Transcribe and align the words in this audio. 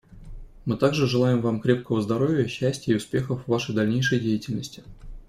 Мы 0.65 0.77
также 0.77 1.05
желаем 1.05 1.41
Вам 1.41 1.61
крепкого 1.61 2.01
здоровья, 2.01 2.47
счастья 2.47 2.91
и 2.91 2.95
успехов 2.95 3.43
в 3.43 3.47
Вашей 3.51 3.75
дальнейшей 3.75 4.19
деятельности. 4.19 4.81